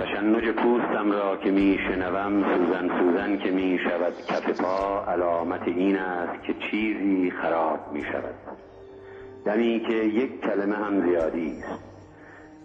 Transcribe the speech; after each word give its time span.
تشنج 0.00 0.44
پوستم 0.44 1.12
را 1.12 1.36
که 1.36 1.50
می 1.50 1.78
شنوم 1.88 2.42
سوزن 2.42 2.88
سوزن 2.98 3.38
که 3.38 3.50
می 3.50 3.78
شود 3.84 4.12
کف 4.28 4.60
پا 4.60 5.04
علامت 5.04 5.68
این 5.68 5.96
است 5.96 6.44
که 6.46 6.54
چیزی 6.70 7.30
خراب 7.42 7.78
می 7.92 8.02
شود 8.02 8.34
دمی 9.44 9.80
که 9.88 9.94
یک 9.94 10.40
کلمه 10.40 10.76
هم 10.76 11.08
زیادی 11.08 11.50
است. 11.50 11.84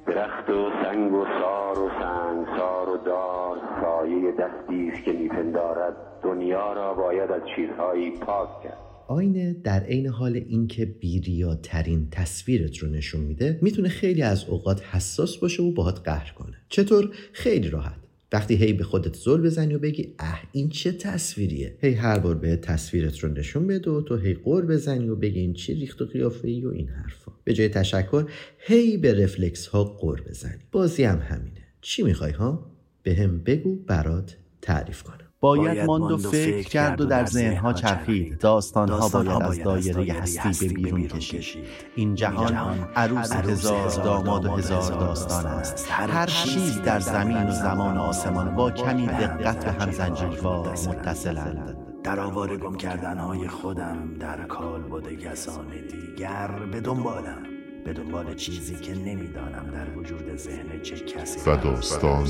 درخت 0.07 0.49
و 0.49 0.69
سنگ 0.83 1.13
و 1.13 1.25
سار 1.25 1.79
و 1.79 1.89
سنگ 1.89 2.45
سار 2.57 2.89
و 2.89 2.97
دار 2.97 3.57
سایه 3.81 4.31
دستی 4.31 4.89
است 4.89 5.03
که 5.05 5.13
میپندارد. 5.13 5.95
دنیا 6.23 6.73
را 6.73 6.93
باید 6.93 7.31
از 7.31 7.41
چیزهایی 7.55 8.11
پاک 8.11 8.49
کرد. 8.63 8.77
آینه 9.07 9.55
در 9.63 9.79
عین 9.79 10.07
حال 10.07 10.35
اینکه 10.35 10.85
بیریاترین 10.85 12.07
تصویرت 12.11 12.77
رو 12.77 12.89
نشون 12.89 13.21
میده 13.21 13.59
می‌تونه 13.61 13.89
خیلی 13.89 14.21
از 14.21 14.49
اوقات 14.49 14.81
حساس 14.91 15.37
باشه 15.37 15.63
و 15.63 15.71
باهات 15.71 15.99
قهر 16.05 16.33
کنه. 16.33 16.54
چطور؟ 16.69 17.09
خیلی 17.33 17.69
راحت. 17.69 17.97
وقتی 18.31 18.55
هی 18.55 18.73
به 18.73 18.83
خودت 18.83 19.15
زل 19.15 19.41
بزنی 19.41 19.73
و 19.73 19.79
بگی 19.79 20.15
اه 20.19 20.41
این 20.51 20.69
چه 20.69 20.91
تصویریه؟ 20.91 21.77
هی 21.81 21.93
هر 21.93 22.19
بار 22.19 22.35
به 22.35 22.55
تصویرت 22.55 23.19
رو 23.19 23.29
نشون 23.29 23.67
بده 23.67 23.91
و 23.91 24.01
تو 24.01 24.17
هی 24.17 24.33
قور 24.33 24.65
بزنی 24.65 25.09
و 25.09 25.15
بگی 25.15 25.39
این 25.39 25.53
چی 25.53 25.73
ریخت 25.73 26.01
و 26.01 26.05
قیافه 26.05 26.47
ای 26.47 26.65
و 26.65 26.69
این 26.69 26.87
حرفا. 26.87 27.31
به 27.43 27.53
جای 27.53 27.69
تشکر 27.69 28.25
هی 28.59 28.97
به 28.97 29.23
رفلکس 29.23 29.67
ها 29.67 29.83
قور 29.83 30.21
بزنی. 30.21 30.61
بازی 30.71 31.03
هم 31.03 31.19
همینه. 31.19 31.61
چی 31.81 32.03
می‌خوای 32.03 32.31
ها؟ 32.31 32.71
به 33.03 33.15
هم 33.15 33.43
بگو 33.43 33.75
برات 33.75 34.37
تعریف 34.61 35.03
کنم. 35.03 35.24
باید 35.45 35.85
ماند 35.85 36.11
و 36.11 36.17
فکر 36.17 36.69
کرد 36.69 37.01
و 37.01 37.05
در 37.05 37.25
ذهنها 37.25 37.73
چرخید. 37.73 38.37
داستانها 38.37 39.09
باید 39.09 39.41
از 39.41 39.63
دایره 39.63 40.13
هستی 40.13 40.67
به 40.67 40.73
بیرون 40.73 41.07
کشید. 41.07 41.63
این 41.95 42.15
جهان 42.15 42.55
عروس 42.95 43.31
هزار 43.31 43.89
داماد 43.89 44.45
و 44.45 44.49
هزار 44.49 44.99
داستان 44.99 45.45
است. 45.45 45.87
هر 45.91 46.25
چیز 46.25 46.81
در 46.81 46.99
زمین 46.99 47.47
و 47.47 47.51
زمان 47.51 47.97
و 47.97 48.01
آسمان 48.01 48.55
با 48.55 48.71
کمی 48.71 49.07
دقت 49.07 49.65
به 49.65 49.71
هم 49.71 49.91
زنجیروار 49.91 50.69
متصلند. 50.69 51.77
در 52.03 52.19
آوار 52.19 52.57
گم 52.57 52.75
کردنهای 52.75 53.47
خودم 53.47 54.17
در 54.19 54.45
کال 54.45 54.81
بوده 54.81 55.15
کسان 55.15 55.67
دیگر 55.91 56.47
به 56.71 56.81
دنبالم 56.81 57.43
به 57.85 57.93
دنبال 57.93 58.35
چیزی 58.35 58.75
که 58.75 58.95
نمی‌دانم 58.95 59.71
در 59.73 59.97
وجود 59.97 60.35
ذهن 60.35 60.81
چه 60.83 60.95
کسی 60.95 61.49
و 61.49 61.57
داستان 61.57 62.25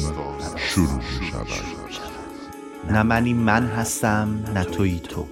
شروع 0.57 0.95
می 0.95 1.31
شود 1.31 2.14
نه 2.89 3.03
منی 3.03 3.33
من 3.33 3.67
هستم 3.67 4.43
نه 4.53 4.63
توی 4.63 4.99
تو. 4.99 5.27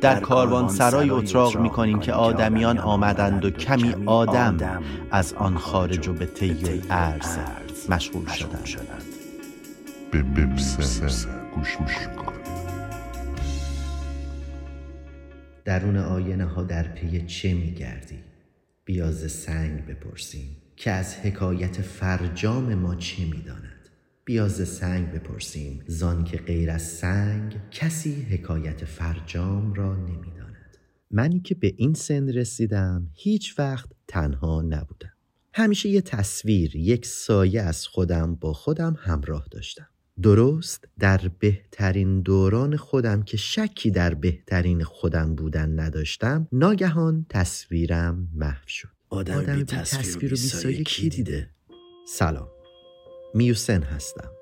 در 0.00 0.20
کاروان 0.20 0.68
سرای 0.68 1.10
اتراق 1.10 1.58
می 1.58 1.70
کنیم 1.70 2.00
که 2.00 2.12
آدمیان 2.12 2.78
آمدند 2.78 3.44
و 3.44 3.50
کمی 3.50 3.94
آدم 4.06 4.82
از 5.10 5.32
آن 5.32 5.58
خارج 5.58 6.08
و 6.08 6.12
به 6.12 6.26
طی 6.26 6.82
ارز 6.90 7.38
مشغول 7.88 8.26
شدند. 8.26 9.02
به 10.10 10.22
گوش 11.54 11.76
درون 15.64 15.96
آینه 15.96 16.44
ها 16.44 16.62
در 16.62 16.82
پی 16.82 17.26
چه 17.26 17.54
می 17.54 17.72
گردی؟ 17.72 18.18
بیاز 18.84 19.32
سنگ 19.32 19.86
بپرسیم 19.86 20.56
که 20.76 20.90
از 20.90 21.16
حکایت 21.16 21.82
فرجام 21.82 22.74
ما 22.74 22.94
چه 22.94 23.24
می 23.24 23.42
داند؟ 23.42 23.81
بیاز 24.24 24.68
سنگ 24.68 25.12
بپرسیم. 25.12 25.84
زان 25.86 26.24
که 26.24 26.36
غیر 26.36 26.70
از 26.70 26.82
سنگ 26.82 27.56
کسی 27.70 28.22
حکایت 28.22 28.84
فرجام 28.84 29.74
را 29.74 29.96
نمی‌داند. 29.96 30.78
منی 31.10 31.40
که 31.40 31.54
به 31.54 31.74
این 31.76 31.94
سن 31.94 32.28
رسیدم 32.28 33.10
هیچ 33.14 33.58
وقت 33.58 33.88
تنها 34.08 34.62
نبودم. 34.62 35.12
همیشه 35.54 35.88
یه 35.88 36.00
تصویر 36.00 36.76
یک 36.76 37.06
سایه 37.06 37.62
از 37.62 37.86
خودم 37.86 38.34
با 38.34 38.52
خودم 38.52 38.96
همراه 38.98 39.46
داشتم. 39.50 39.86
درست 40.22 40.88
در 40.98 41.30
بهترین 41.38 42.20
دوران 42.20 42.76
خودم 42.76 43.22
که 43.22 43.36
شکی 43.36 43.90
در 43.90 44.14
بهترین 44.14 44.84
خودم 44.84 45.34
بودن 45.34 45.80
نداشتم 45.80 46.48
ناگهان 46.52 47.26
تصویرم 47.28 48.28
محو 48.34 48.66
شد. 48.66 48.88
آدم 49.08 49.56
بی 49.56 49.64
تصویر 49.64 50.26
و 50.26 50.36
بی 50.36 50.36
سایه 50.36 50.84
کی 50.84 51.08
دیده؟ 51.08 51.50
سلام. 52.08 52.48
میوسن 53.34 53.82
هستم. 53.82 54.32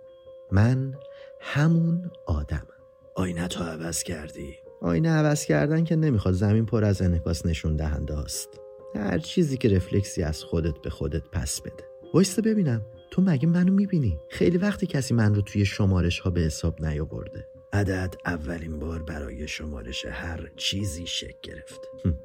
من 0.52 0.94
همون 1.40 2.10
آدمم. 2.26 2.66
آینه 3.14 3.48
تو 3.48 3.64
عوض 3.64 4.02
کردی. 4.02 4.56
آینه 4.80 5.10
عوض 5.10 5.44
کردن 5.44 5.84
که 5.84 5.96
نمی‌خواد. 5.96 6.34
زمین 6.34 6.66
پر 6.66 6.84
از 6.84 7.02
انعکاس 7.02 7.46
نشون 7.46 7.76
دهنده 7.76 8.18
است 8.18 8.48
هر 8.94 9.18
چیزی 9.18 9.56
که 9.56 9.68
رفلکسی 9.68 10.22
از 10.22 10.44
خودت 10.44 10.78
به 10.82 10.90
خودت 10.90 11.22
پس 11.32 11.60
بده. 11.60 11.84
وایسته 12.14 12.42
ببینم. 12.42 12.86
تو 13.10 13.22
مگه 13.22 13.48
منو 13.48 13.72
می‌بینی؟ 13.72 14.20
خیلی 14.28 14.58
وقتی 14.58 14.86
کسی 14.86 15.14
من 15.14 15.34
رو 15.34 15.42
توی 15.42 15.64
شمارش 15.64 16.20
ها 16.20 16.30
به 16.30 16.40
حساب 16.40 16.84
نیاورده. 16.84 17.46
عدد 17.72 18.14
اولین 18.26 18.78
بار 18.78 19.02
برای 19.02 19.48
شمارش 19.48 20.06
هر 20.06 20.50
چیزی 20.56 21.06
شک 21.06 21.40
گرفت. 21.42 21.80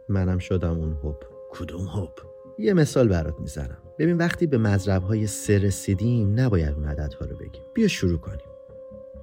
منم 0.10 0.38
شدم 0.38 0.80
اون 0.80 0.94
هوب. 0.94 1.24
کدوم 1.52 1.86
هوب؟ 1.86 2.12
یه 2.60 2.74
مثال 2.74 3.08
برات 3.08 3.40
می‌زنم. 3.40 3.78
ببین 4.00 4.18
وقتی 4.18 4.48
به 4.48 4.58
مذرب 4.58 5.04
های 5.04 5.28
سه 5.28 5.58
رسیدیم 5.58 6.40
نباید 6.40 6.74
اون 6.74 6.86
عددها 6.86 7.26
رو 7.26 7.36
بگیم. 7.36 7.64
بیا 7.74 7.88
شروع 7.88 8.18
کنیم. 8.18 8.46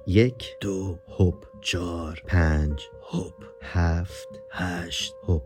یک 0.07 0.55
دو 0.61 0.97
هوب 1.19 1.43
چهار 1.61 2.21
پنج 2.27 2.81
هوب 3.11 3.33
هفت 3.61 4.27
هشت 4.51 5.13
هوب. 5.27 5.43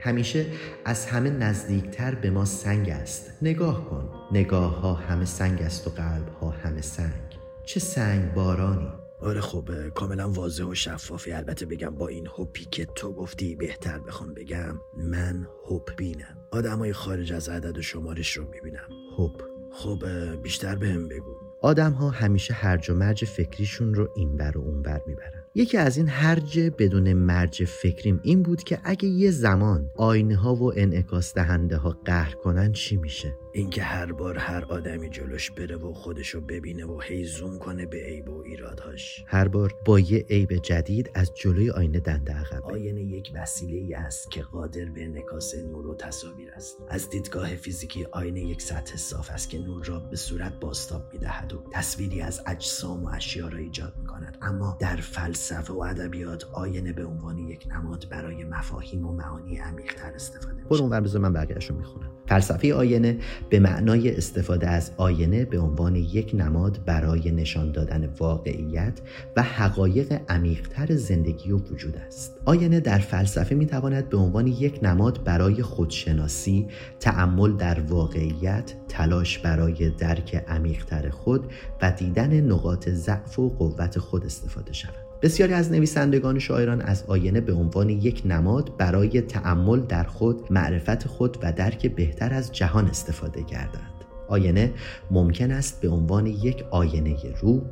همیشه 0.00 0.46
از 0.84 1.06
همه 1.06 1.30
نزدیکتر 1.30 2.14
به 2.14 2.30
ما 2.30 2.44
سنگ 2.44 2.90
است. 2.90 3.30
نگاه 3.42 3.90
کن. 3.90 4.10
نگاه 4.32 4.80
ها 4.80 4.94
همه 4.94 5.24
سنگ 5.24 5.62
است 5.62 5.86
و 5.86 5.90
قلب 5.90 6.28
ها 6.40 6.50
همه 6.50 6.80
سنگ. 6.80 7.38
چه 7.64 7.80
سنگ 7.80 8.34
بارانی. 8.34 9.05
آره 9.20 9.40
خب 9.40 9.88
کاملا 9.88 10.30
واضح 10.30 10.64
و 10.64 10.74
شفافی. 10.74 11.32
البته 11.32 11.66
بگم 11.66 11.90
با 11.90 12.08
این 12.08 12.26
هوپی 12.26 12.64
که 12.64 12.86
تو 12.86 13.12
گفتی 13.12 13.56
بهتر 13.56 13.98
بخوام 13.98 14.34
بگم 14.34 14.80
من 14.96 15.46
هوپ 15.66 15.96
بینم. 15.96 16.38
آدمای 16.50 16.92
خارج 16.92 17.32
از 17.32 17.48
عدد 17.48 17.78
و 17.78 17.82
شمارش 17.82 18.36
رو 18.36 18.44
می‌بینم. 18.50 18.88
هوپ. 19.18 19.42
خب 19.72 20.04
بیشتر 20.42 20.76
بهم 20.76 21.08
بگو. 21.08 21.34
آدم 21.62 21.92
ها 21.92 22.10
همیشه 22.10 22.54
هرج 22.54 22.90
و 22.90 22.94
مرج 22.94 23.24
فکریشون 23.24 23.94
رو 23.94 24.08
اینور 24.16 24.58
و 24.58 24.60
اونور 24.60 25.02
می‌برن. 25.06 25.45
یکی 25.56 25.76
از 25.76 25.96
این 25.96 26.08
هرج 26.08 26.60
بدون 26.60 27.12
مرج 27.12 27.64
فکریم 27.64 28.20
این 28.22 28.42
بود 28.42 28.62
که 28.62 28.78
اگه 28.84 29.08
یه 29.08 29.30
زمان 29.30 29.90
آینه 29.94 30.36
ها 30.36 30.54
و 30.54 30.72
انعکاس 30.76 31.34
دهنده 31.34 31.76
ها 31.76 31.90
قهر 32.04 32.34
کنن 32.34 32.72
چی 32.72 32.96
میشه؟ 32.96 33.34
اینکه 33.52 33.82
هر 33.82 34.12
بار 34.12 34.38
هر 34.38 34.64
آدمی 34.64 35.10
جلوش 35.10 35.50
بره 35.50 35.76
و 35.76 35.92
خودشو 35.92 36.40
ببینه 36.40 36.86
و 36.86 37.00
هی 37.00 37.24
زوم 37.24 37.58
کنه 37.58 37.86
به 37.86 38.04
عیب 38.04 38.28
و 38.28 38.42
ایرادهاش. 38.42 39.24
هر 39.26 39.48
بار 39.48 39.74
با 39.84 40.00
یه 40.00 40.26
عیب 40.30 40.52
جدید 40.56 41.10
از 41.14 41.30
جلوی 41.34 41.70
آینه 41.70 42.00
دنده 42.00 42.32
عقب 42.32 42.64
آینه 42.64 43.02
یک 43.02 43.32
وسیله 43.34 43.76
ای 43.76 43.94
است 43.94 44.30
که 44.30 44.42
قادر 44.42 44.84
به 44.84 45.04
انعکاس 45.04 45.54
نور 45.54 45.86
و 45.86 45.94
تصاویر 45.94 46.50
است. 46.50 46.76
از 46.88 47.10
دیدگاه 47.10 47.48
فیزیکی 47.48 48.04
آینه 48.04 48.40
یک 48.40 48.62
سطح 48.62 48.96
صاف 48.96 49.30
است 49.30 49.50
که 49.50 49.58
نور 49.58 49.84
را 49.84 50.00
به 50.00 50.16
صورت 50.16 50.60
باستاب 50.60 51.12
می‌دهد 51.12 51.52
و 51.52 51.64
تصویری 51.72 52.20
از 52.20 52.42
اجسام 52.46 53.04
و 53.04 53.08
اشیا 53.08 53.48
را 53.48 53.58
ایجاد 53.58 53.94
می‌کند. 53.98 54.38
اما 54.42 54.76
در 54.80 54.96
فلسفه 54.96 55.45
و 55.52 55.80
ادبیات 55.80 56.44
آینه 56.52 56.92
به 56.92 57.04
عنوان 57.04 57.38
یک 57.38 57.68
نماد 57.70 58.06
برای 58.10 58.44
مفاهیم 58.44 59.06
و 59.06 59.12
معانی 59.12 59.56
عمیقتر 59.56 60.12
استفاده 60.14 60.62
میشه. 60.70 60.82
اونور 60.82 61.00
بذار 61.00 61.22
من 61.22 61.32
بقیه‌اشو 61.32 61.74
می‌خونم. 61.74 62.10
فلسفه 62.26 62.74
آینه 62.74 63.18
به 63.50 63.60
معنای 63.60 64.16
استفاده 64.16 64.68
از 64.68 64.90
آینه 64.96 65.44
به 65.44 65.58
عنوان 65.58 65.96
یک 65.96 66.34
نماد 66.34 66.84
برای 66.84 67.30
نشان 67.30 67.72
دادن 67.72 68.14
واقعیت 68.18 69.00
و 69.36 69.42
حقایق 69.42 70.20
عمیقتر 70.28 70.96
زندگی 70.96 71.52
و 71.52 71.56
وجود 71.56 71.96
است. 71.96 72.40
آینه 72.44 72.80
در 72.80 72.98
فلسفه 72.98 73.54
می‌تواند 73.54 74.08
به 74.08 74.16
عنوان 74.16 74.46
یک 74.46 74.78
نماد 74.82 75.24
برای 75.24 75.62
خودشناسی 75.62 76.68
تعمل 77.00 77.56
در 77.56 77.80
واقعیت 77.80 78.74
تلاش 78.88 79.38
برای 79.38 79.90
درک 79.90 80.44
عمیقتر 80.48 81.10
خود 81.10 81.52
و 81.82 81.90
دیدن 81.90 82.40
نقاط 82.40 82.88
ضعف 82.88 83.38
و 83.38 83.50
قوت 83.50 83.98
خود 83.98 84.24
استفاده 84.24 84.72
شود. 84.72 85.05
بسیاری 85.22 85.52
از 85.52 85.72
نویسندگان 85.72 86.38
شاعران 86.38 86.80
از 86.80 87.04
آینه 87.06 87.40
به 87.40 87.52
عنوان 87.52 87.90
یک 87.90 88.22
نماد 88.24 88.76
برای 88.76 89.20
تعمل 89.20 89.80
در 89.80 90.04
خود 90.04 90.52
معرفت 90.52 91.06
خود 91.06 91.38
و 91.42 91.52
درک 91.52 91.86
بهتر 91.86 92.34
از 92.34 92.52
جهان 92.52 92.86
استفاده 92.86 93.42
کردند. 93.42 93.92
آینه 94.28 94.72
ممکن 95.10 95.50
است 95.50 95.80
به 95.80 95.88
عنوان 95.88 96.26
یک 96.26 96.64
آینه 96.70 97.16
روح 97.40 97.62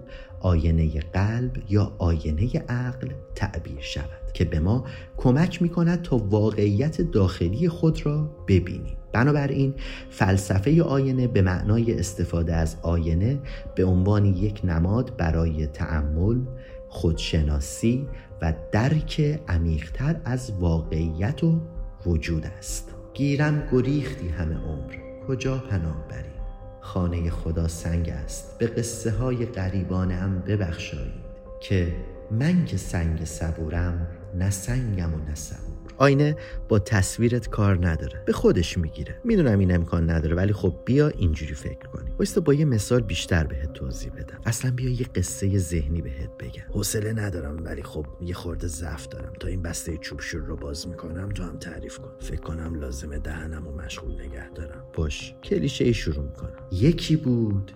آینه 0.40 1.00
قلب 1.00 1.52
یا 1.68 1.92
آینه 1.98 2.58
عقل 2.68 3.08
تعبیر 3.34 3.80
شود 3.80 4.32
که 4.34 4.44
به 4.44 4.60
ما 4.60 4.84
کمک 5.16 5.62
می 5.62 5.68
کند 5.68 6.02
تا 6.02 6.16
واقعیت 6.16 7.00
داخلی 7.00 7.68
خود 7.68 8.06
را 8.06 8.30
ببینیم. 8.48 8.96
بنابراین 9.12 9.74
فلسفه 10.10 10.82
آینه 10.82 11.26
به 11.26 11.42
معنای 11.42 11.98
استفاده 11.98 12.54
از 12.54 12.76
آینه 12.82 13.38
به 13.74 13.84
عنوان 13.84 14.24
یک 14.24 14.60
نماد 14.64 15.16
برای 15.16 15.66
تعمل 15.66 16.40
خودشناسی 16.94 18.08
و 18.42 18.52
درک 18.72 19.40
عمیقتر 19.48 20.20
از 20.24 20.52
واقعیت 20.60 21.44
و 21.44 21.60
وجود 22.06 22.46
است. 22.46 22.94
گیرم 23.14 23.68
گریختی 23.72 24.28
همه 24.28 24.54
عمر. 24.54 24.94
کجا 25.28 25.58
پناه 25.58 26.08
بری 26.08 26.34
خانه 26.80 27.30
خدا 27.30 27.68
سنگ 27.68 28.08
است. 28.08 28.58
به 28.58 28.66
قصه 28.66 29.10
های 29.10 29.46
غریبانم 29.46 30.42
ببخشایید 30.46 31.24
که 31.60 31.94
من 32.30 32.64
که 32.64 32.76
سنگ 32.76 33.24
صبورم 33.24 34.06
نه 34.34 34.50
سنگم 34.50 35.14
و 35.14 35.18
نه 35.18 35.34
صبور. 35.34 35.73
آینه 35.96 36.36
با 36.68 36.78
تصویرت 36.78 37.48
کار 37.48 37.86
نداره. 37.88 38.22
به 38.26 38.32
خودش 38.32 38.78
می‌گیره. 38.78 39.20
می‌دونم 39.24 39.58
این 39.58 39.74
امکان 39.74 40.10
نداره 40.10 40.36
ولی 40.36 40.52
خب 40.52 40.74
بیا 40.84 41.08
اینجوری 41.08 41.54
فکر 41.54 41.88
کنی. 41.88 42.10
وایستا 42.18 42.40
با 42.40 42.54
یه 42.54 42.64
مثال 42.64 43.00
بیشتر 43.00 43.44
بهت 43.44 43.72
توضیح 43.72 44.12
بدم. 44.12 44.38
اصلا 44.46 44.70
بیا 44.70 44.90
یه 44.90 45.06
قصه 45.14 45.58
ذهنی 45.58 46.02
بهت 46.02 46.30
بگم. 46.40 46.62
حوصله 46.72 47.12
ندارم 47.12 47.64
ولی 47.64 47.82
خب 47.82 48.06
یه 48.20 48.34
خورده 48.34 48.66
ضعف 48.66 49.08
دارم. 49.08 49.32
تا 49.40 49.48
این 49.48 49.62
بسته 49.62 49.96
چوب 49.96 50.20
شور 50.20 50.40
رو 50.40 50.56
باز 50.56 50.88
می‌کنم 50.88 51.28
تو 51.28 51.42
هم 51.42 51.58
تعریف 51.58 51.98
کن. 51.98 52.10
فکر 52.20 52.40
کنم 52.40 52.74
لازمه 52.74 53.18
دهنم 53.18 53.66
و 53.66 53.72
مشغول 53.72 54.12
نگه 54.12 54.50
دارم. 54.50 54.84
باش. 54.92 55.34
کلیشه 55.44 55.84
ای 55.84 55.94
شروع 55.94 56.24
می‌کنم. 56.24 56.56
یکی 56.72 57.16
بود 57.16 57.72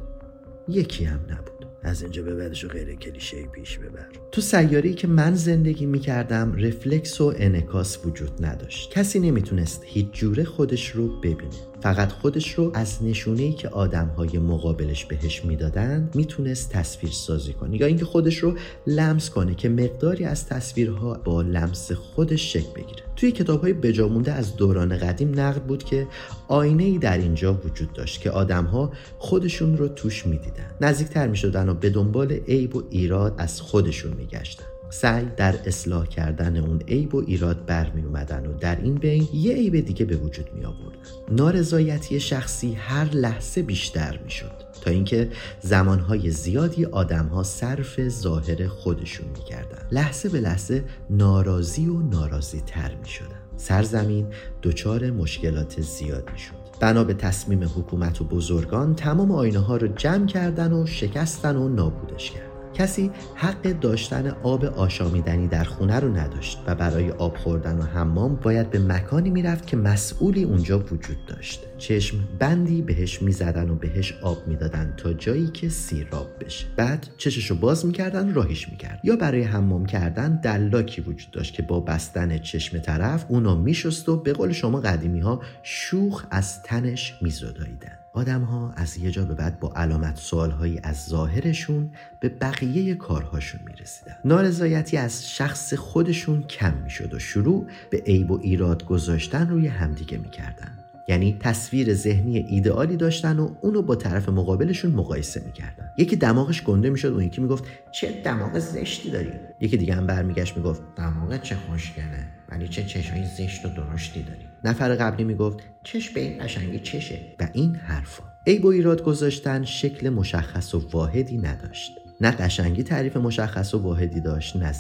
یکی 0.69 1.05
هم 1.05 1.21
نبود. 1.29 1.58
از 1.83 2.03
اینجا 2.03 2.23
به 2.23 2.35
بعدش 2.35 2.67
غیر 2.67 2.95
کلیشه 2.95 3.43
پیش 3.43 3.79
ببر. 3.79 4.07
تو 4.33 4.41
سیاری 4.41 4.95
که 4.95 5.07
من 5.07 5.35
زندگی 5.35 5.87
می‌کردم 5.87 6.57
رفلکس 6.59 7.21
و 7.21 7.35
انکاس 7.37 8.07
وجود 8.07 8.45
نداشت. 8.45 8.91
کسی 8.91 9.21
نمی‌تونست 9.21 9.83
هیچ 9.85 10.07
جوره 10.13 10.45
خودش 10.45 10.91
رو 10.91 11.21
ببینه. 11.21 11.51
فقط 11.81 12.13
خودش 12.13 12.55
رو 12.55 12.71
از 12.75 13.03
نشونه 13.03 13.43
ای 13.43 13.53
که 13.53 13.69
آدم 13.69 14.07
های 14.07 14.39
مقابلش 14.39 15.05
بهش 15.05 15.45
می‌دادن 15.45 16.11
می‌تونست 16.15 16.71
تصویر 16.71 17.13
سازی 17.13 17.53
کنه. 17.53 17.81
یا 17.81 17.87
اینکه 17.87 18.05
خودش 18.05 18.39
رو 18.39 18.55
لمس 18.87 19.31
کنه 19.31 19.55
که 19.55 19.69
مقداری 19.69 20.25
از 20.25 20.47
تصویرها 20.47 21.15
با 21.15 21.43
لمس 21.43 21.93
خودش 21.93 22.53
شکل 22.53 22.73
بگیره. 22.75 23.03
توی 23.17 23.33
کتاب 23.33 23.63
های 23.63 23.73
بجامونده 23.73 24.33
از 24.33 24.57
دوران 24.57 24.99
قدیم 24.99 25.41
نقد 25.41 25.63
بود 25.63 25.85
که 25.85 26.07
آینه 26.49 26.85
ای 26.85 26.99
در 26.99 27.19
اینجا 27.19 27.55
وجود 27.55 27.93
داشت 27.93 28.21
که 28.21 28.31
آدم 28.31 28.65
ها 28.65 28.93
خودشون 29.19 29.77
رو 29.77 29.89
توش 29.89 30.27
می‌دیدن. 30.27 30.71
نزدیکتر 30.81 31.29
می‌شدن 31.29 31.69
و 31.69 31.75
به 31.75 31.91
دنبال 31.91 32.33
عیب 32.33 32.77
و 32.77 32.83
ایراد 32.91 33.35
از 33.39 33.61
خودشون 33.61 34.13
میگشتن. 34.13 34.65
سعی 34.91 35.27
در 35.37 35.55
اصلاح 35.67 36.07
کردن 36.07 36.57
اون 36.57 36.81
عیب 36.81 37.15
و 37.15 37.25
ایراد 37.27 37.67
برمی 37.67 38.03
اومدن 38.03 38.47
و 38.47 38.53
در 38.53 38.81
این 38.81 38.95
بین 38.95 39.29
یه 39.33 39.55
عیب 39.55 39.81
دیگه 39.81 40.05
به 40.05 40.17
وجود 40.17 40.51
می 40.55 40.65
آوردن 40.65 40.99
نارضایتی 41.31 42.21
شخصی 42.21 42.73
هر 42.73 43.05
لحظه 43.05 43.63
بیشتر 43.63 44.19
می 44.25 44.31
شد 44.31 44.53
تا 44.81 44.91
اینکه 44.91 45.29
زمانهای 45.61 46.31
زیادی 46.31 46.85
آدمها 46.85 47.43
صرف 47.43 48.09
ظاهر 48.09 48.67
خودشون 48.67 49.27
می‌کردن 49.29 49.89
لحظه 49.93 50.29
به 50.29 50.41
لحظه 50.41 50.85
ناراضی 51.11 51.87
و 51.87 52.01
ناراضی 52.01 52.61
تر 52.61 52.95
می 52.95 53.09
شدن. 53.09 53.39
سرزمین 53.57 54.27
دچار 54.63 55.11
مشکلات 55.11 55.81
زیاد 55.81 56.31
می 56.33 56.39
شد. 56.39 56.55
بنا 56.81 57.05
به 57.05 57.15
تصمیم 57.15 57.65
حکومت 57.65 58.21
و 58.21 58.25
بزرگان 58.25 58.95
تمام 58.95 59.33
آینه 59.33 59.59
ها 59.59 59.77
رو 59.77 59.89
جمع 59.89 60.27
کردن 60.27 60.73
و 60.73 60.87
شکستن 60.87 61.57
و 61.57 61.69
نابودش 61.69 62.31
کردن. 62.31 62.48
کسی 62.75 63.11
حق 63.35 63.63
داشتن 63.81 64.27
آب 64.43 64.65
آشامیدنی 64.65 65.49
در 65.49 65.65
خونه 65.65 66.01
رو 66.01 66.17
نداشت 66.17 66.59
و 66.67 66.75
برای 66.75 67.11
آب 67.11 67.37
خوردن 67.37 67.79
و 67.79 67.83
حمام 67.83 68.37
باید 68.37 68.71
به 68.71 68.79
مکانی 68.79 69.31
می‌رفت 69.31 69.67
که 69.67 69.77
مسئولی 69.77 70.45
اونجا 70.45 70.79
وجود 70.79 71.27
داشت. 71.27 71.61
چشم 71.79 72.17
بندی 72.39 72.83
بهش 72.83 73.23
می‌زدن 73.23 73.71
و 73.71 73.75
بهش 73.75 74.15
آب 74.23 74.47
می‌دادن 74.47 74.95
تا 74.97 75.13
جایی 75.13 75.47
که 75.47 75.69
سیراب 75.69 76.29
بشه. 76.41 76.67
بعد 76.77 77.07
چششو 77.17 77.55
باز 77.55 77.87
می‌کردن 77.87 78.35
راهیش 78.35 78.69
می‌کرد. 78.69 79.01
یا 79.05 79.17
برای 79.17 79.43
حمام 79.43 79.87
کردن 79.87 80.41
دلاکی 80.41 81.01
وجود 81.01 81.31
داشت 81.31 81.55
که 81.55 81.63
با 81.63 81.81
بستن 81.81 82.39
چشم 82.39 82.79
طرف 82.79 83.25
اونو 83.29 83.57
میشست 83.57 84.09
و 84.09 84.17
به 84.17 84.33
قول 84.33 84.53
شما 84.53 84.81
قدیمی 84.81 85.21
ها 85.21 85.43
شوخ 85.63 86.27
از 86.31 86.63
تنش 86.63 87.15
میزداییدن. 87.23 87.99
آدم 88.13 88.43
ها 88.43 88.73
از 88.77 88.97
یه 88.97 89.11
جا 89.11 89.25
به 89.25 89.35
بعد 89.35 89.61
با 89.61 89.73
علامت 89.77 90.17
سوال 90.17 90.51
هایی 90.51 90.81
از 90.83 91.05
ظاهرشون 91.05 91.91
به 92.21 92.29
بقیه 92.29 92.95
کارهاشون 92.95 93.61
می 93.67 93.73
رسیدن. 93.73 94.17
نارضایتی 94.25 94.97
از 94.97 95.31
شخص 95.31 95.75
خودشون 95.75 96.43
کم 96.43 96.75
می 96.75 96.91
شد 96.91 97.15
و 97.15 97.19
شروع 97.19 97.67
به 97.91 97.99
عیب 97.99 98.31
و 98.31 98.41
ایراد 98.43 98.85
گذاشتن 98.85 99.49
روی 99.49 99.67
همدیگه 99.67 100.19
می 100.19 100.31
کردن. 100.31 100.78
یعنی 101.09 101.37
تصویر 101.41 101.95
ذهنی 101.95 102.39
ایدئالی 102.39 102.97
داشتن 102.97 103.39
و 103.39 103.55
اونو 103.61 103.83
با 103.83 103.97
طرف 103.97 104.29
مقابلشون 104.29 104.91
مقایسه 104.91 105.43
می‌کردن. 105.47 105.91
یکی 105.99 106.17
دماغش 106.17 106.63
گنده 106.63 106.91
می‌شد 106.91 107.17
و 107.17 107.23
یکی 107.23 107.41
می‌گفت 107.41 107.65
چه 107.93 108.23
دماغ 108.25 108.59
زشتی 108.59 109.11
داری؟ 109.11 109.31
یکی 109.61 109.77
دیگه 109.77 109.95
هم 109.95 110.07
برمیگشت 110.07 110.57
می‌گفت 110.57 110.83
دماغ 110.97 111.43
چه 111.43 111.57
خوشگله 111.57 112.29
ولی 112.49 112.69
چه 112.69 112.85
چشمای 112.85 113.25
زشت 113.25 113.67
و 113.67 113.69
درشتی 113.69 114.23
داری؟ 114.23 114.41
نفر 114.65 114.95
قبلی 114.95 115.25
می‌گفت 115.25 115.59
چش 115.83 116.11
به 116.11 116.21
این 116.21 116.45
قشنگی 116.45 116.79
چشه 116.79 117.19
و 117.41 117.49
این 117.53 117.75
حرفا. 117.75 118.25
عیب 118.47 118.65
و 118.65 118.69
ایراد 118.69 119.03
گذاشتن 119.03 119.65
شکل 119.65 120.09
مشخص 120.09 120.75
و 120.75 120.89
واحدی 120.91 121.39
نداشت. 121.39 121.93
نه 122.21 122.31
قشنگی 122.31 122.83
تعریف 122.83 123.17
مشخص 123.17 123.75
و 123.75 123.79
واحدی 123.79 124.21
داشت 124.21 124.57
نه 124.57 124.73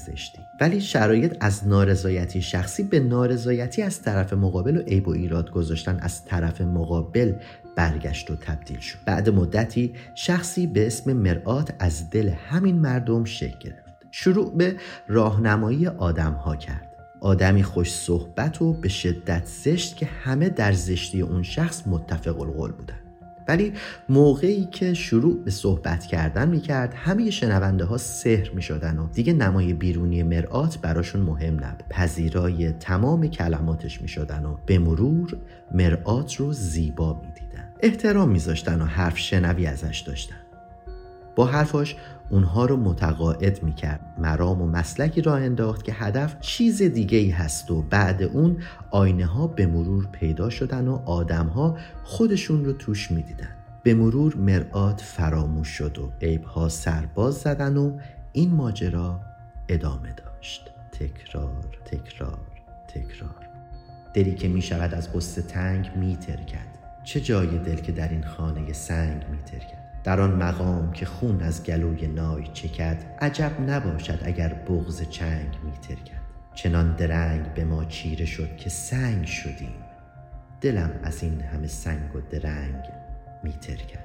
ولی 0.61 0.81
شرایط 0.81 1.37
از 1.41 1.69
نارضایتی 1.69 2.43
شخصی 2.43 2.83
به 2.83 3.01
نارضایتی 3.01 3.83
از 3.83 4.03
طرف 4.03 4.33
مقابل 4.33 4.77
و 4.77 4.81
عیب 4.81 5.09
و 5.09 5.11
ایراد 5.11 5.51
گذاشتن 5.51 5.99
از 6.01 6.25
طرف 6.25 6.61
مقابل 6.61 7.33
برگشت 7.77 8.31
و 8.31 8.37
تبدیل 8.37 8.79
شد. 8.79 8.99
بعد 9.07 9.29
مدتی 9.29 9.95
شخصی 10.15 10.67
به 10.67 10.87
اسم 10.87 11.13
مرآت 11.13 11.75
از 11.79 12.11
دل 12.11 12.29
همین 12.29 12.79
مردم 12.79 13.25
شکل 13.25 13.59
گرفت. 13.59 14.07
شروع 14.11 14.57
به 14.57 14.77
راهنمایی 15.09 15.87
آدم 15.87 16.33
ها 16.33 16.57
کرد. 16.57 16.89
آدمی 17.21 17.63
خوش 17.63 17.95
صحبت 17.95 18.63
و 18.63 18.73
به 18.73 18.89
شدت 18.89 19.47
زشت 19.47 19.97
که 19.97 20.07
همه 20.07 20.49
در 20.49 20.73
زشتی 20.73 21.21
اون 21.21 21.43
شخص 21.43 21.83
متفق 21.87 22.41
القول 22.41 22.73
بودن. 22.73 23.08
ولی 23.49 23.73
موقعی 24.09 24.65
که 24.65 24.95
شروع 24.95 25.45
به 25.45 25.51
صحبت 25.51 26.07
کردن 26.07 26.49
می‌کرد 26.49 26.95
همه 26.95 27.31
شنونده 27.31 27.85
ها 27.85 27.97
سحر 27.97 28.51
می‌شدن 28.51 28.99
و 28.99 29.09
دیگه 29.09 29.33
نمای 29.33 29.75
بیرونی 29.75 30.23
مرآت 30.23 30.79
براشون 30.79 31.21
مهم 31.21 31.55
نبود. 31.55 31.85
پذیرای 31.91 32.73
تمام 32.73 33.27
کلماتش 33.27 34.03
می‌شدن 34.03 34.45
و 34.45 34.57
به 34.67 34.79
مرور 34.79 35.37
مرآت 35.75 36.35
رو 36.35 36.53
زیبا 36.53 37.21
می‌دیدن. 37.23 37.69
احترام 37.81 38.31
میذاشتن 38.31 38.83
و 38.83 38.85
حرف 38.85 39.19
شنوی 39.19 39.67
ازش 39.67 40.05
داشتن. 40.07 40.48
با 41.39 41.47
حرفاش 41.47 41.97
اونها 42.31 42.67
رو 42.67 42.77
متقاعد 42.77 43.63
می‌کرد. 43.63 44.01
مرام 44.19 44.63
و 44.63 44.67
مسلکی 44.67 45.21
را 45.21 45.37
انداخت 45.37 45.85
که 45.85 45.93
هدف 45.93 46.41
چیز 46.41 46.83
دیگه 46.83 47.19
ای 47.19 47.31
هست 47.31 47.71
و 47.71 47.83
بعد 47.83 48.23
اون 48.23 48.57
آینه 48.91 49.27
ها 49.27 49.47
به 49.47 49.67
مرور 49.67 50.07
پیدا 50.13 50.51
شدن 50.51 50.89
و 50.89 51.03
آدم 51.05 51.47
ها 51.47 51.77
خودشون 52.05 52.65
رو 52.65 52.73
توش 52.73 53.11
می‌دیدن. 53.11 53.49
به 53.83 53.95
مرور 53.95 54.37
مرآت 54.37 55.01
فراموش 55.01 55.69
شد 55.69 55.99
و 55.99 56.13
عیب 56.23 56.45
ها 56.45 56.69
سرباز 56.69 57.35
زدن 57.35 57.77
و 57.77 57.99
این 58.33 58.55
ماجرا 58.55 59.21
ادامه 59.69 60.13
داشت. 60.13 60.71
تکرار 60.93 61.65
تکرار 61.85 62.39
تکرار. 62.89 63.49
دلی 64.15 64.35
که 64.35 64.49
می 64.49 64.63
شود 64.63 64.95
از 64.95 65.13
قصه 65.13 65.43
تنگ 65.43 65.91
میترکد. 65.97 66.79
چه 67.05 67.21
جای 67.21 67.59
دل 67.59 67.77
که 67.77 67.93
در 67.93 68.09
این 68.09 68.25
خانه 68.25 68.73
سنگ 68.73 69.25
میترکد؟ 69.31 69.78
در 70.09 70.21
آن 70.21 70.35
مقام 70.43 70.93
که 70.93 71.07
خون 71.07 71.43
از 71.43 71.65
گلوی 71.65 72.07
نای 72.07 72.45
چکد 72.53 72.97
عجب 73.21 73.53
نباشد 73.61 74.19
اگر 74.23 74.49
بغز 74.49 75.03
چنگ 75.03 75.59
میترکد. 75.65 76.21
چنان 76.55 76.97
درنگ 76.97 77.55
به 77.55 77.65
ما 77.65 77.85
چیره 77.85 78.25
شد 78.25 78.57
که 78.57 78.71
سنگ 78.71 79.25
شدیم. 79.25 79.75
دلم 80.61 80.91
از 81.03 81.23
این 81.23 81.41
همه 81.41 81.67
سنگ 81.67 82.17
و 82.17 82.21
درنگ 82.21 82.85
میترکد. 83.43 84.05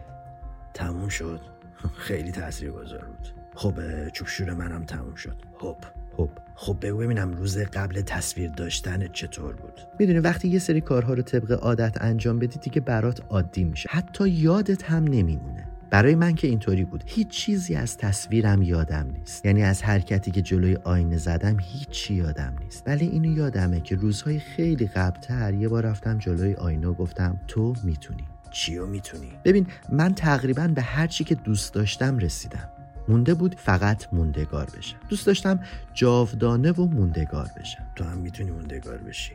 تموم 0.73 1.09
شد. 1.09 1.41
خیلی 2.07 2.31
تاثیر 2.31 2.71
گذار 2.71 3.05
بود. 3.05 3.27
خب 3.55 4.09
چوبشور 4.09 4.53
منم 4.53 4.83
تموم 4.83 5.15
شد. 5.15 5.37
خب. 5.59 5.77
خب. 6.17 6.29
خب 6.55 6.77
بگو 6.81 6.97
ببینم 6.97 7.31
روز 7.31 7.57
قبل 7.57 8.01
تصویر 8.01 8.51
داشتن 8.51 9.07
چطور 9.07 9.53
بود؟ 9.53 9.79
می‌دونی 9.99 10.19
وقتی 10.19 10.47
یه 10.47 10.59
سری 10.59 10.81
کارها 10.81 11.13
رو 11.13 11.21
طبق 11.21 11.51
عادت 11.51 12.01
انجام 12.01 12.39
بدی 12.39 12.59
دیگه 12.59 12.81
برات 12.81 13.21
عادی 13.29 13.63
میشه. 13.63 13.89
حتی 13.91 14.29
یادت 14.29 14.83
هم 14.83 15.03
نمیمونه. 15.03 15.72
برای 15.93 16.15
من 16.15 16.35
که 16.35 16.47
اینطوری 16.47 16.83
بود. 16.85 17.03
هیچ 17.05 17.27
چیزی 17.27 17.75
از 17.75 17.97
تصویرم 17.97 18.61
یادم 18.61 19.07
نیست. 19.19 19.45
یعنی 19.45 19.63
از 19.63 19.83
حرکتی 19.83 20.31
که 20.31 20.41
جلوی 20.41 20.77
آینه 20.83 21.17
زدم 21.17 21.57
هیچی 21.59 22.13
یادم 22.13 22.53
نیست. 22.63 22.83
ولی 22.87 23.07
اینو 23.07 23.37
یادمه 23.37 23.81
که 23.81 23.95
روزهای 23.95 24.39
خیلی 24.39 24.87
قبلتر 24.87 25.53
یه 25.53 25.69
بار 25.69 25.85
رفتم 25.85 26.17
جلوی 26.17 26.53
آینه 26.53 26.87
و 26.87 26.93
گفتم 26.93 27.41
تو 27.47 27.73
می‌تونی. 27.83 28.23
چیو 28.51 28.85
می‌تونی؟ 28.85 29.31
ببین 29.43 29.67
من 29.89 30.13
تقریبا 30.13 30.67
به 30.67 30.81
هر 30.81 31.07
چی 31.07 31.23
که 31.23 31.35
دوست 31.35 31.73
داشتم 31.73 32.17
رسیدم. 32.17 32.69
مونده 33.07 33.33
بود 33.33 33.55
فقط 33.55 34.13
موندگار 34.13 34.69
بشم. 34.77 34.97
دوست 35.09 35.27
داشتم 35.27 35.59
جاودانه 35.93 36.71
و 36.71 36.85
موندگار 36.85 37.49
بشم. 37.59 37.83
تو 37.95 38.03
هم 38.03 38.17
می‌تونی 38.17 38.51
موندگار 38.51 38.97
بشی. 38.97 39.33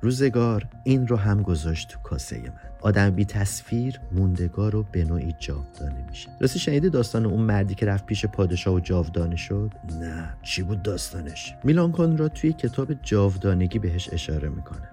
روزگار 0.00 0.68
این 0.84 1.06
رو 1.06 1.16
هم 1.16 1.42
گذاشت 1.42 1.88
تو 1.88 1.98
کاسه 2.00 2.38
من. 2.38 2.71
آدم 2.82 3.10
بی 3.10 3.24
تصویر 3.24 4.00
موندگار 4.12 4.76
و 4.76 4.84
به 4.92 5.04
نوعی 5.04 5.34
جاودانه 5.38 6.04
میشه. 6.08 6.28
راستی 6.40 6.58
شنیدی 6.58 6.90
داستان 6.90 7.26
اون 7.26 7.40
مردی 7.40 7.74
که 7.74 7.86
رفت 7.86 8.06
پیش 8.06 8.26
پادشاه 8.26 8.74
و 8.74 8.80
جاودانه 8.80 9.36
شد؟ 9.36 9.72
نه. 10.00 10.34
چی 10.42 10.62
بود 10.62 10.82
داستانش؟ 10.82 11.54
میلان 11.64 11.92
کن 11.92 12.16
را 12.16 12.28
توی 12.28 12.52
کتاب 12.52 12.92
جاودانگی 13.02 13.78
بهش 13.78 14.08
اشاره 14.12 14.48
می‌کنه. 14.48 14.88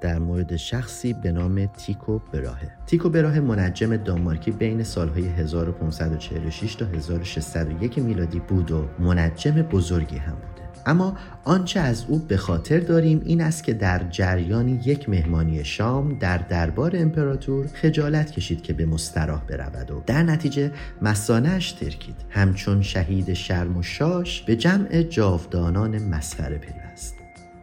در 0.00 0.18
مورد 0.18 0.56
شخصی 0.56 1.12
به 1.12 1.32
نام 1.32 1.66
تیکو 1.66 2.18
براهه. 2.32 2.72
تیکو 2.86 3.08
براهه 3.08 3.40
منجم 3.40 3.96
دانمارکی 3.96 4.50
بین 4.50 4.82
سالهای 4.82 5.26
1546 5.26 6.74
تا 6.74 6.86
1601 6.86 7.98
میلادی 7.98 8.40
بود 8.40 8.70
و 8.70 8.88
منجم 8.98 9.62
بزرگی 9.62 10.16
هم 10.16 10.34
بوده 10.34 10.55
اما 10.86 11.16
آنچه 11.44 11.80
از 11.80 12.04
او 12.08 12.18
به 12.18 12.36
خاطر 12.36 12.78
داریم 12.78 13.22
این 13.24 13.40
است 13.40 13.64
که 13.64 13.72
در 13.74 14.08
جریان 14.10 14.68
یک 14.68 15.08
مهمانی 15.08 15.64
شام 15.64 16.18
در 16.18 16.38
دربار 16.38 16.92
امپراتور 16.94 17.66
خجالت 17.66 18.30
کشید 18.30 18.62
که 18.62 18.72
به 18.72 18.86
مستراح 18.86 19.44
برود 19.44 19.90
و 19.90 20.02
در 20.06 20.22
نتیجه 20.22 20.72
مسانش 21.02 21.72
ترکید. 21.72 22.16
همچون 22.30 22.82
شهید 22.82 23.32
شرم 23.32 23.76
و 23.76 23.82
شاش 23.82 24.42
به 24.42 24.56
جمع 24.56 25.02
جاودانان 25.02 25.98
مسخره 25.98 26.58
پیوست. 26.58 27.14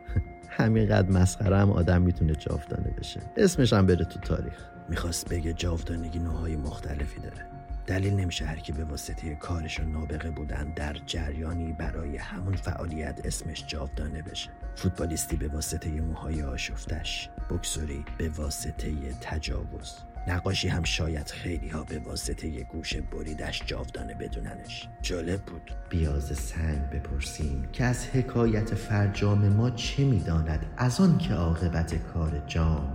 همینقدر 0.58 1.10
مسخره 1.10 1.58
هم 1.58 1.72
آدم 1.72 2.02
می‌تونه 2.02 2.36
جاودانه 2.36 2.90
بشه. 3.00 3.20
اسمش 3.38 3.74
هم 3.74 3.86
بره 3.86 4.06
تو 4.06 4.20
تاریخ. 4.20 4.66
می‌خواست 4.90 5.30
بگه 5.30 5.54
جاودانگی 5.54 6.20
نوعهای 6.20 6.56
مختلفی 6.56 7.20
داره. 7.20 7.53
دلیل 7.88 8.14
نمیشه 8.14 8.46
هر 8.46 8.60
کی 8.60 8.72
به 8.72 8.84
واسطه 8.84 9.36
کارش 9.36 9.80
و 9.80 9.84
نابغه 9.84 10.30
بودن 10.30 10.74
در 10.76 10.94
جریانی 11.06 11.74
برای 11.74 12.18
همون 12.18 12.56
فعالیت 12.56 13.22
اسمش 13.26 13.64
جاودانه 13.68 14.22
بشه. 14.22 14.50
فوتبالیستی 14.76 15.36
به 15.36 15.48
واسطه 15.48 15.90
موهای 15.90 16.44
آشفتش 16.44 17.30
بکسوری 17.50 18.06
به 18.18 18.30
واسطه 18.30 19.14
تجاوز. 19.22 19.94
نقاشی 20.28 20.68
هم 20.68 20.84
شاید 20.84 21.28
خیلی 21.28 21.70
ها 21.70 21.84
به 21.84 22.00
واسطه 22.00 22.64
گوش 22.64 22.96
بریدش 22.96 23.64
جاودانه 23.66 24.14
بدوننش. 24.14 24.88
جالب 25.02 25.42
بود. 25.42 25.72
بیاز 25.90 26.38
سنگ 26.38 26.90
بپرسیم 26.90 27.70
که 27.72 27.84
از 27.84 28.08
حکایت 28.08 28.76
فرجام 28.76 29.48
ما 29.48 29.70
چه 29.70 30.04
می‌داند؟ 30.06 30.66
از 30.78 31.02
آن 31.02 31.18
که 31.18 31.34
عاقبت 31.34 31.96
کار 31.96 32.44
جام 32.48 32.94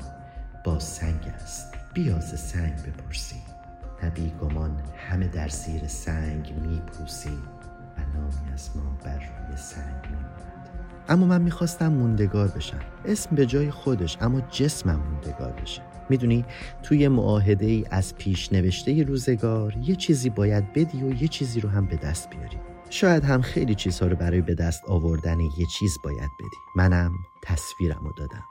با 0.65 0.79
سنگ 0.79 1.33
است. 1.35 1.75
بیاز 1.95 2.41
سنگ 2.41 2.77
بپرسیم. 2.83 3.48
نبی 4.03 4.33
گمان 4.41 4.83
همه 4.97 5.29
در 5.29 5.49
زیر 5.49 5.87
سنگ 5.87 6.55
میپوسیم 6.63 7.43
و 7.97 8.01
نامی 8.01 8.53
از 8.53 8.71
ما 8.77 8.99
بر 9.05 9.19
روی 9.19 9.57
سنگ 9.57 10.05
میماند. 10.11 10.69
اما 11.09 11.27
من 11.27 11.43
می‌خواستم 11.43 11.93
موندگار 11.93 12.49
بشم. 12.49 12.81
اسم 13.05 13.37
به 13.37 13.47
جای 13.47 13.71
خودش 13.71 14.19
اما 14.21 14.41
جسمم 14.41 15.01
موندگار 15.11 15.53
بشه. 15.53 15.83
می‌دونی 16.09 16.45
توی 16.83 17.09
معاهده 17.09 17.67
ای 17.67 17.85
از 17.91 18.15
پیش 18.15 18.53
نوشته 18.53 19.03
روزگار 19.03 19.77
یه 19.77 19.97
چیزی 19.97 20.31
باید 20.31 20.73
بدی 20.73 21.03
و 21.03 21.23
یه 21.23 21.29
چیزی 21.29 21.61
رو 21.61 21.69
هم 21.69 21.87
به 21.87 21.97
دست 21.97 22.31
بیاری. 22.31 22.59
شاید 22.91 23.25
هم 23.25 23.43
خیلی 23.43 23.75
چیزها 23.75 24.07
رو 24.07 24.17
برای 24.17 24.41
به 24.41 24.55
دست 24.55 24.85
آوردن 24.89 25.41
یه 25.41 25.67
چیز 25.79 25.99
باید 26.05 26.31
بدی. 26.39 26.57
منم 26.77 27.13
تصویرم 27.43 28.01
رو 28.05 28.13
دادم. 28.19 28.45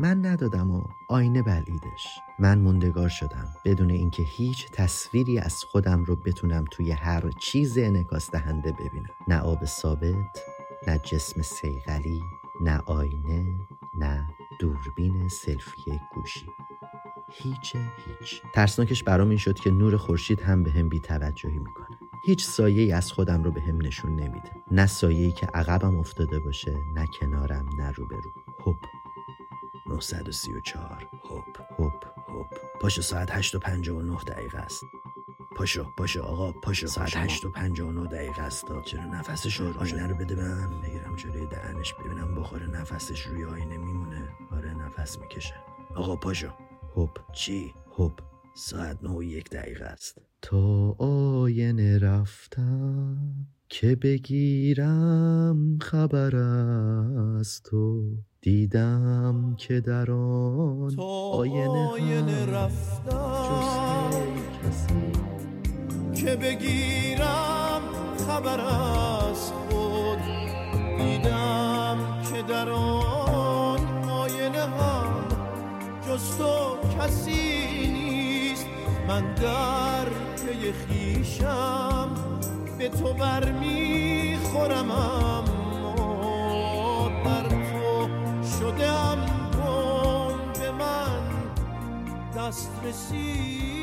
من 0.00 0.26
ندادم 0.26 0.70
و 0.70 0.82
آینه 1.08 1.42
بلعیدش. 1.42 2.18
من 2.38 2.58
موندگار 2.58 3.08
شدم. 3.08 3.48
بدون 3.64 3.90
اینکه 3.90 4.22
هیچ 4.22 4.70
تصویری 4.72 5.38
از 5.38 5.64
خودم 5.64 6.04
رو 6.04 6.16
بتونم 6.16 6.64
توی 6.70 6.92
هر 6.92 7.30
چیز 7.30 7.78
انعکاس 7.78 8.30
دهنده 8.30 8.72
ببینم. 8.72 9.08
نه 9.28 9.40
آب 9.40 9.64
ثابت 9.64 10.14
نه 10.86 10.98
جسم 10.98 11.42
سیغلی 11.42 12.22
نه 12.60 12.78
آینه 12.78 13.46
نه 13.98 14.28
دوربین 14.60 15.28
سلفی 15.28 16.00
گوشی. 16.14 16.46
هیچ 17.30 17.76
هیچ. 17.76 18.42
ترسناکش 18.54 19.02
برام 19.02 19.28
این 19.28 19.38
شد 19.38 19.58
که 19.58 19.70
نور 19.70 19.96
خورشید 19.96 20.40
هم 20.40 20.62
به 20.62 20.70
هم 20.70 20.88
بیتوجهی 20.88 21.58
می‌کنه. 21.58 21.98
هیچ 22.26 22.44
سایه 22.44 22.96
از 22.96 23.12
خودم 23.12 23.42
رو 23.42 23.50
به 23.50 23.60
هم 23.60 23.82
نشون 23.82 24.16
نمیده. 24.16 24.50
نه 24.70 24.86
سایه‌ای 24.86 25.32
که 25.32 25.46
عقبم 25.46 25.98
افتاده 25.98 26.38
باشه 26.38 26.76
نه 26.94 27.06
کنارم 27.20 27.68
نه 27.78 27.90
روبرو. 27.90 28.32
هوب 28.66 28.76
934 29.88 31.08
هوب 31.30 31.44
هوب 31.78 31.92
هوب 32.28 32.46
پاشو 32.80 33.02
ساعت 33.02 33.30
8 33.30 33.54
و 33.54 33.58
59 33.58 34.18
دقیقه 34.26 34.58
است. 34.58 34.82
پاشو 35.56 35.86
پاشو 35.98 36.22
آقا 36.22 36.52
پاشو. 36.52 36.86
ساعت 36.86 37.16
8 37.16 37.44
و 37.44 37.50
59 37.50 38.06
دقیقه 38.06 38.42
است. 38.42 38.64
چرا 38.84 39.04
نفسش 39.04 39.60
رو 39.60 39.78
آینه 39.80 40.06
رو 40.06 40.14
بده 40.14 40.34
من 40.34 40.80
بگیرم 40.80 41.16
جلوی 41.16 41.46
دهنش 41.46 41.94
ببینم 41.94 42.34
بخور 42.34 42.66
نفسش 42.66 43.20
روی 43.20 43.44
آینه 43.44 43.76
میمونه. 43.76 44.28
آره 44.52 44.74
نفس 44.74 45.18
می‌کشه. 45.18 45.54
آقا 45.94 46.16
پاشو. 46.16 46.48
هوب 46.96 47.10
چی؟ 47.32 47.74
هوب 47.98 48.12
ساعت 48.56 48.98
9 49.02 49.10
و 49.10 49.22
یک 49.22 49.50
دقیقه 49.50 49.84
است. 49.84 50.18
تا 50.42 50.90
آینه 50.98 51.98
رفتم. 51.98 53.46
که 53.70 53.96
بگیرم 53.96 55.78
خبر 55.82 56.36
از 56.36 57.62
تو. 57.62 58.02
دیدم 58.40 59.54
که 59.58 59.80
در 59.80 60.10
آن 60.10 60.94
آینه, 60.98 61.88
آینه 61.88 62.46
رفتم 62.46 64.10
کسی. 64.62 65.12
که 66.24 66.36
بگیرم 66.36 67.80
خبر 68.28 68.60
از 68.60 69.52
خود. 69.52 70.18
دیدم 70.98 71.98
که 72.32 72.42
در 72.42 72.68
آن 72.70 74.10
آینه 74.10 74.62
هم 74.62 75.28
جز 76.08 76.38
تو 76.38 76.76
کسی 76.98 77.86
نیست. 77.92 78.66
من 79.08 79.34
در 79.34 80.04
پی 80.36 80.72
خیشم 80.72 82.08
به 82.78 82.88
تو 82.88 83.12
برمیخورم 83.12 84.90
اما 84.90 85.94
در 87.24 87.48
تو 87.48 88.08
شدم 88.60 89.18
گم 89.52 90.52
به 90.60 90.70
من 90.70 91.20
دسترسی 92.36 93.77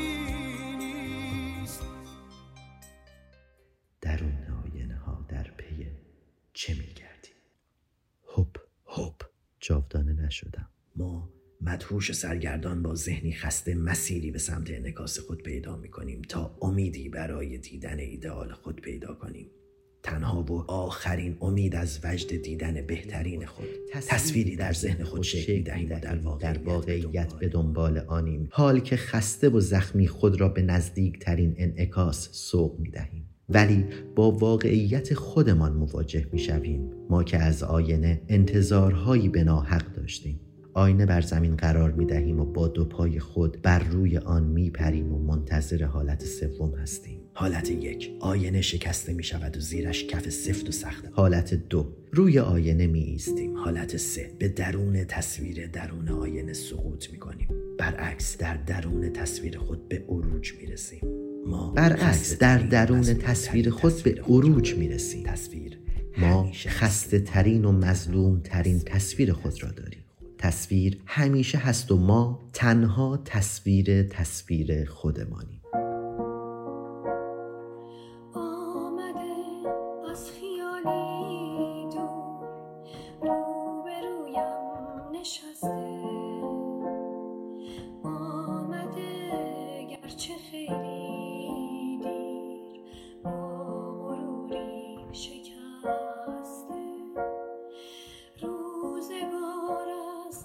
مدهوش 11.86 12.10
و 12.10 12.12
سرگردان 12.12 12.82
با 12.82 12.94
ذهنی 12.94 13.32
خسته 13.32 13.74
مسیری 13.74 14.30
به 14.30 14.38
سمت 14.38 14.70
انعکاس 14.70 15.18
خود 15.18 15.42
پیدا 15.42 15.76
می 15.76 15.88
کنیم 15.88 16.22
تا 16.28 16.56
امیدی 16.62 17.08
برای 17.08 17.58
دیدن 17.58 17.98
ایدئال 17.98 18.52
خود 18.52 18.80
پیدا 18.80 19.14
کنیم. 19.14 19.46
تنها 20.02 20.42
و 20.42 20.70
آخرین 20.70 21.36
امید 21.40 21.76
از 21.76 22.00
وجد 22.04 22.42
دیدن 22.42 22.86
بهترین 22.86 23.46
خود. 23.46 23.66
تصویری 23.92 24.56
در 24.56 24.72
ذهن 24.72 25.04
خود 25.04 25.22
شکل 25.22 25.52
می 25.52 25.62
دهیم 25.62 25.92
و 25.92 26.00
در 26.00 26.14
در 26.40 26.58
واقعیت 26.58 27.32
به 27.32 27.48
دنبال. 27.48 27.94
دنبال 27.94 27.98
آنیم. 27.98 28.48
حال 28.50 28.80
که 28.80 28.96
خسته 28.96 29.48
و 29.48 29.60
زخمی 29.60 30.08
خود 30.08 30.40
را 30.40 30.48
به 30.48 30.62
نزدیک 30.62 31.18
ترین 31.18 31.54
انعکاس 31.56 32.28
سوق 32.32 32.80
می 32.80 32.90
دهیم 32.90 33.28
ولی 33.48 33.84
با 34.14 34.30
واقعیت 34.30 35.14
خودمان 35.14 35.72
مواجه 35.72 36.26
می 36.32 36.38
شویم 36.38 36.90
ما 37.10 37.24
که 37.24 37.38
از 37.38 37.62
آینه 37.62 38.22
انتظارهایی 38.28 39.28
به 39.28 39.44
ناحق 39.44 39.92
داشتیم. 39.92 40.45
آینه 40.76 41.06
بر 41.06 41.20
زمین 41.20 41.56
قرار 41.56 41.92
می 41.92 42.06
دهیم 42.06 42.40
و 42.40 42.44
با 42.44 42.68
دو 42.68 42.84
پای 42.84 43.20
خود 43.20 43.62
بر 43.62 43.78
روی 43.78 44.18
آن 44.18 44.42
می 44.42 44.70
پریم 44.70 45.14
و 45.14 45.18
منتظر 45.18 45.84
حالت 45.84 46.24
سوم 46.24 46.74
هستیم. 46.74 47.20
حالت 47.34 47.70
یک 47.70 48.10
آینه 48.20 48.60
شکسته 48.60 49.12
می 49.12 49.22
شود 49.22 49.56
و 49.56 49.60
زیرش 49.60 50.06
کف 50.06 50.28
سفت 50.28 50.68
و 50.68 50.72
سخت. 50.72 51.04
حالت 51.12 51.54
دو 51.54 51.92
روی 52.12 52.38
آینه 52.38 52.86
می 52.86 53.00
ایستیم 53.00 53.56
حالت 53.56 53.96
سه 53.96 54.30
به 54.38 54.48
درون 54.48 55.04
تصویر 55.04 55.66
درون 55.66 56.08
آینه 56.08 56.52
سقوط 56.52 57.10
می 57.10 57.18
کنیم 57.18 57.48
برعکس 57.78 58.38
در 58.38 58.56
درون 58.56 59.12
تصویر 59.12 59.58
خود 59.58 59.88
به 59.88 60.04
عروج 60.08 60.52
می 60.60 60.66
رسیم 60.66 61.00
ما 61.46 61.72
برعکس 61.72 62.38
در 62.38 62.58
درون 62.58 63.00
تصویر- 63.00 63.22
تصویر 63.22 63.70
خود 63.70 64.02
به 64.02 64.22
عروج 64.22 64.74
می 64.74 64.88
رسیم 64.88 65.22
تصویر 65.26 65.78
ما 66.18 66.50
خسته 66.52 67.18
ترین 67.18 67.64
و 67.64 67.72
مظلوم 67.72 68.40
ترین 68.44 68.78
تصویر 68.78 69.32
خود 69.32 69.62
را 69.62 69.70
داریم. 69.70 70.05
تصویر 70.38 71.02
همیشه 71.06 71.58
هست 71.58 71.92
و 71.92 71.96
ما 71.96 72.50
تنها 72.52 73.16
تصویر 73.16 74.02
تصویر 74.02 74.84
خودمانیم. 74.84 75.55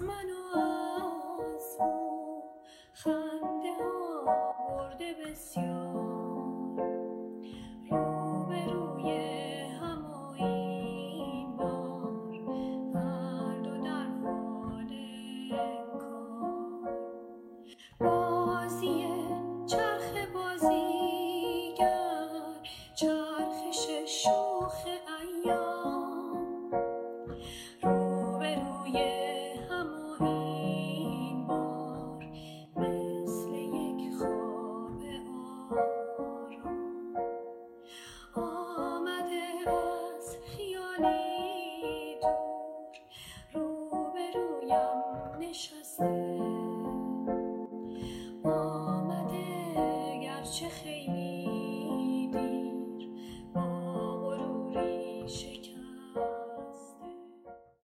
از 0.02 0.08
من 0.08 0.30
و 0.32 0.58
از 1.56 1.78
بسیار. 5.14 5.92
روبروی 7.90 8.46
به 8.50 8.74
روی 8.74 9.12
هم 9.82 10.06
و 10.12 10.44
این 10.44 11.58
بار 11.58 12.34
هر 12.96 13.58
دو 13.64 13.78
در 13.78 14.08
حال 14.24 14.92
کار. 16.00 16.94
بازی 18.00 19.06
چرخ 19.68 20.16
بازیگر 20.34 21.82
چرخش 22.96 23.88
شوخ 24.06 24.86
ایام. 25.22 26.72
رو 27.84 29.21